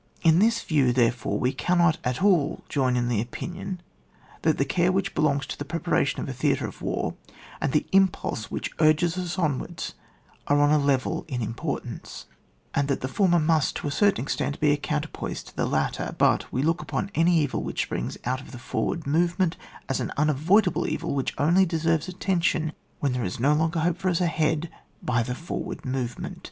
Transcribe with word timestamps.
In 0.23 0.39
this 0.39 0.63
view, 0.63 0.91
therefore, 0.93 1.37
we 1.37 1.53
cannot 1.53 1.99
at 2.03 2.23
all 2.23 2.63
join 2.69 2.95
in 2.95 3.07
the 3.07 3.21
opinion 3.21 3.81
that 4.41 4.57
the 4.57 4.65
care 4.65 4.91
which 4.91 5.13
belongs 5.13 5.45
to 5.45 5.55
the 5.59 5.63
preparation 5.63 6.19
of 6.19 6.27
a 6.27 6.33
theatre 6.33 6.65
of 6.65 6.81
war, 6.81 7.13
and 7.61 7.71
the 7.71 7.85
impulse 7.91 8.49
which 8.49 8.71
urges 8.79 9.15
us 9.15 9.35
onwardSf 9.35 9.93
are 10.47 10.59
on 10.59 10.71
a 10.71 10.79
level 10.79 11.23
in 11.27 11.43
importance, 11.43 12.25
and 12.73 12.87
that 12.87 13.01
the 13.01 13.07
former 13.07 13.37
must, 13.37 13.75
to 13.75 13.87
a 13.87 13.91
certain 13.91 14.25
ex 14.25 14.35
tent, 14.35 14.59
be 14.59 14.71
a 14.71 14.75
counterpoise 14.75 15.43
to 15.43 15.55
the 15.55 15.67
latter; 15.67 16.15
but 16.17 16.51
we 16.51 16.63
look 16.63 16.81
upon 16.81 17.11
any 17.13 17.37
evil 17.37 17.61
which 17.61 17.83
springs 17.83 18.17
out 18.25 18.41
of 18.41 18.49
the 18.49 18.57
forward 18.57 19.05
movement, 19.05 19.55
as 19.87 19.99
an 19.99 20.11
unavoid 20.17 20.67
able 20.67 20.87
evil 20.87 21.13
which 21.13 21.35
only 21.37 21.63
deserves 21.63 22.07
attention 22.07 22.73
when 23.01 23.13
there 23.13 23.23
is 23.23 23.39
no 23.39 23.53
longer 23.53 23.81
hope 23.81 23.99
for 23.99 24.09
ub 24.09 24.17
a 24.19 24.25
head 24.25 24.71
by 25.03 25.21
the 25.21 25.35
forward 25.35 25.85
movement. 25.85 26.39